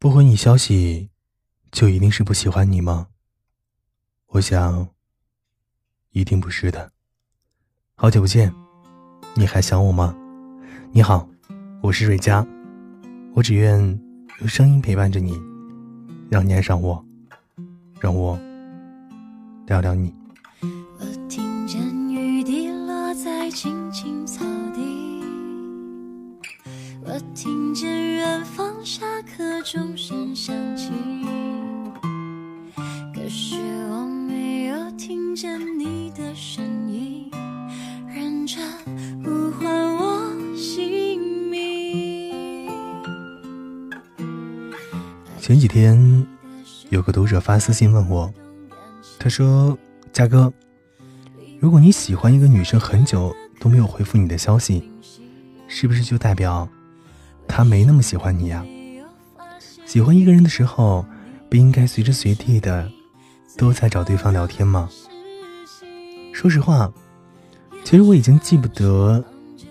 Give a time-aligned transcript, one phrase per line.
[0.00, 1.10] 不回你消息，
[1.72, 3.08] 就一定是不喜欢你吗？
[4.28, 4.90] 我想，
[6.12, 6.92] 一定不是的。
[7.96, 8.54] 好久不见，
[9.34, 10.16] 你还想我吗？
[10.92, 11.28] 你好，
[11.82, 12.46] 我是瑞佳，
[13.34, 13.80] 我只愿
[14.38, 15.36] 用声音陪伴着你，
[16.30, 17.04] 让你爱上我，
[17.98, 18.38] 让我
[19.66, 20.14] 聊聊你。
[20.62, 25.24] 我听见雨滴落在青青草地，
[27.02, 29.17] 我听见远方下
[29.70, 30.90] 钟声响起，
[33.14, 33.54] 可是
[33.90, 37.30] 我没有听见你的声音，
[38.08, 38.64] 认真
[39.22, 41.20] 呼唤我姓
[41.50, 42.66] 名。
[45.38, 46.26] 前几天
[46.88, 48.32] 有个读者发私信问我，
[49.18, 49.78] 他说
[50.14, 50.50] ：“嘉哥，
[51.60, 54.90] 如果你喜欢一个女生很久都没有回复你的消息，
[55.66, 56.66] 是不是就代表
[57.46, 58.64] 她没那么喜欢你呀？
[59.88, 61.02] 喜欢一个人的时候，
[61.48, 62.86] 不应该随时随地的
[63.56, 64.86] 都在找对方聊天吗？
[66.30, 66.92] 说实话，
[67.84, 69.24] 其实我已经记不得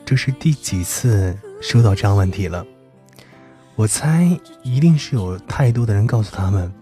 [0.03, 2.65] 这是第几次收到这样问题了。
[3.75, 4.27] 我猜
[4.63, 6.73] 一定是有太多的人告诉他们，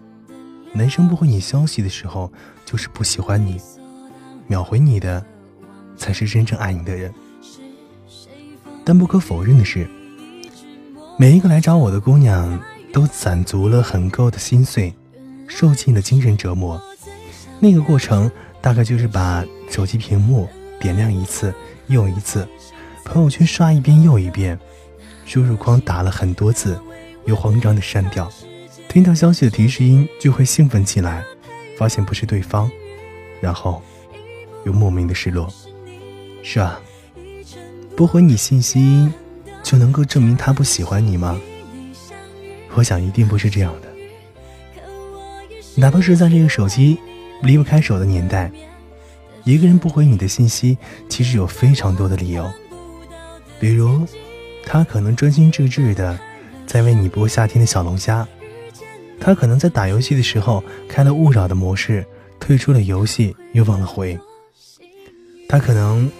[0.72, 2.32] 男生不回你消息的时候
[2.64, 3.60] 就是不喜欢你，
[4.46, 5.22] 秒回你的
[5.94, 7.12] 才是真正爱你的人。
[8.82, 9.86] 但不可否认的是，
[11.18, 12.58] 每一个来找我的姑娘
[12.96, 14.90] 都攒足了很够的心碎，
[15.46, 16.80] 受尽了精神折磨。
[17.60, 18.30] 那个过程
[18.62, 20.48] 大概就是把手机屏幕
[20.80, 21.54] 点亮一次
[21.88, 22.48] 又一次，
[23.04, 24.58] 朋友圈刷一遍又一遍，
[25.26, 26.80] 输入框打了很多字，
[27.26, 28.32] 又慌张的删掉。
[28.88, 31.22] 听到消息的提示音就会兴奋起来，
[31.78, 32.70] 发现不是对方，
[33.42, 33.82] 然后
[34.64, 35.52] 又莫名的失落。
[36.42, 36.80] 是啊，
[37.94, 39.06] 不回你信息
[39.62, 41.38] 就能够证明他不喜欢你吗？
[42.76, 43.88] 我想一定不是这样的。
[45.74, 46.98] 哪怕是在这个手机
[47.42, 48.52] 离不开手的年代，
[49.44, 50.76] 一个人不回你的信息，
[51.08, 52.46] 其实有非常多的理由。
[53.58, 54.06] 比如，
[54.62, 56.18] 他可能专心致志的
[56.66, 58.28] 在为你剥夏天的小龙虾，
[59.18, 62.06] 他可能在打游戏的时候开了勿扰的模式，
[62.38, 64.18] 退出了游戏又忘了回。
[65.48, 66.10] 他可能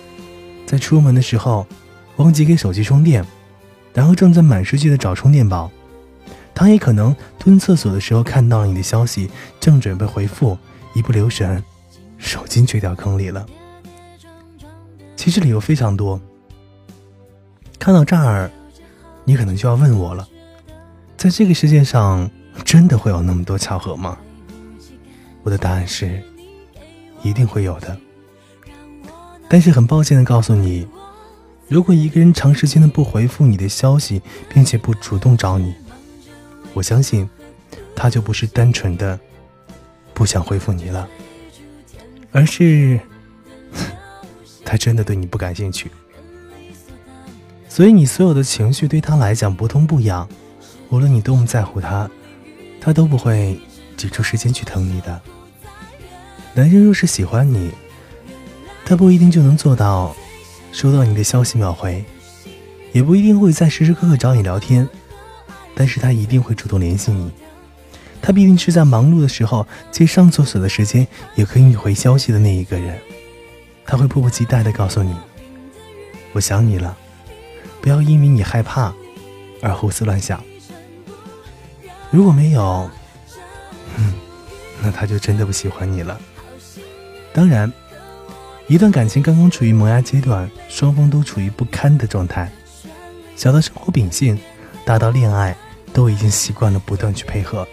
[0.67, 1.67] 在出门的时候
[2.17, 3.23] 忘记给手机充电，
[3.93, 5.71] 然后正在满世界的找充电宝。
[6.57, 9.31] 他也可能蹲厕所的时候看到你的消息，
[9.61, 10.57] 正准备回复，
[10.95, 11.63] 一不留神，
[12.17, 13.45] 手机却掉坑里了。
[15.17, 16.19] 其实理由非常多。
[17.79, 18.51] 看到这儿，
[19.25, 20.27] 你可能就要问我了：
[21.19, 22.29] 在这个世界上，
[22.65, 24.17] 真的会有那么多巧合吗？
[25.43, 26.23] 我的答案是，
[27.23, 27.95] 一定会有的。
[29.47, 30.89] 但是很抱歉的告诉你，
[31.69, 35.75] 如果一个人长时间的不回复你的消息，并且不主动找你，
[36.77, 37.27] 我相信，
[37.95, 39.19] 他就不是单纯的
[40.13, 41.09] 不想回复你了，
[42.33, 43.01] 而是
[44.63, 45.91] 他真的对你不感兴趣。
[47.67, 50.29] 所以你所有的情绪对他来讲不痛不痒，
[50.91, 52.11] 无论你多么在乎他，
[52.79, 53.59] 他都不会
[53.97, 55.19] 挤出时间去疼你的。
[56.53, 57.71] 男人若是喜欢你，
[58.85, 60.15] 他不一定就能做到
[60.73, 62.05] 收到你的消息秒回，
[62.93, 64.87] 也不一定会在时时刻刻找你聊天，
[65.77, 67.31] 但是他一定会主动联系你。
[68.21, 71.07] 他必定是在忙碌的时候借上厕所的时间
[71.37, 72.99] 也可以回消息的那一个人。
[73.85, 75.15] 他会迫不及待地告诉你
[76.33, 76.97] ：“我想你了。”
[77.81, 78.93] 不要因为你害怕
[79.63, 80.43] 而胡思乱想。
[82.11, 82.91] 如果没有，
[83.97, 84.15] 嗯，
[84.83, 86.19] 那他就真的不喜欢你了。
[87.33, 87.73] 当然，
[88.67, 92.51] 一段感情刚刚处于萌芽阶段，双方都处于不堪的状态，
[93.37, 94.37] 小到生活秉性，
[94.85, 95.57] 大到恋爱，
[95.97, 97.67] 都已经习惯了不断去配合。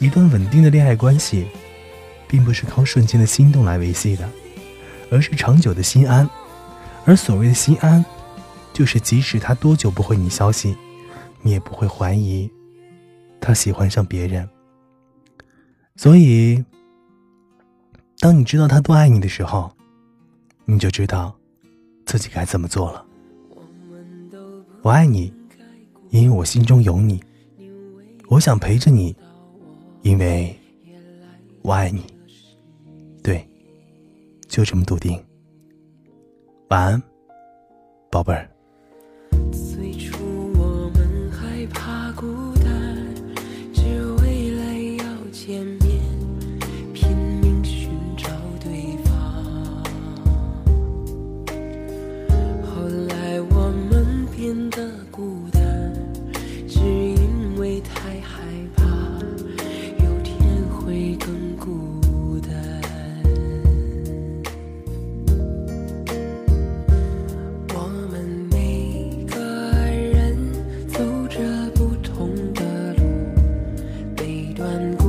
[0.00, 1.46] 一段稳定的恋爱关系，
[2.26, 4.28] 并不是靠瞬间的心动来维系的，
[5.08, 6.28] 而是长久的心安。
[7.04, 8.04] 而所谓的心安。
[8.72, 10.76] 就是即使他多久不回你消息，
[11.40, 12.46] 你也不会怀疑
[13.40, 14.46] 他喜欢上别人。
[15.96, 16.62] 所以，
[18.18, 19.72] 当你知道他多爱你的时候，
[20.66, 21.34] 你就知道
[22.04, 23.02] 自己该怎么做了。
[24.82, 25.32] 我爱你，
[26.10, 27.18] 因为我心中有你；
[28.28, 29.14] 我想陪着你，
[30.02, 30.56] 因为
[31.62, 32.04] 我爱你。
[33.22, 33.46] 对，
[34.48, 35.22] 就这么笃定。
[36.68, 37.02] 晚安，
[38.10, 38.48] 宝贝儿。
[74.76, 75.05] I'm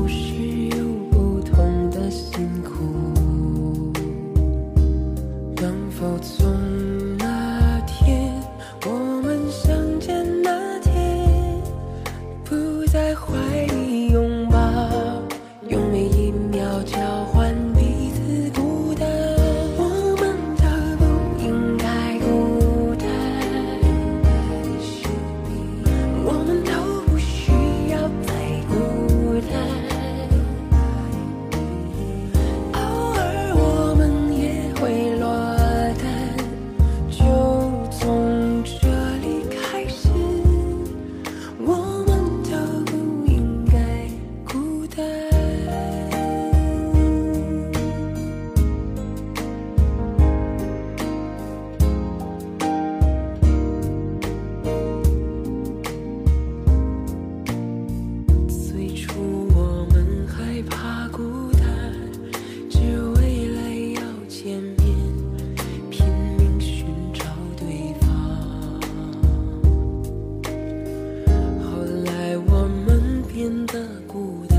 [74.08, 74.57] 孤单。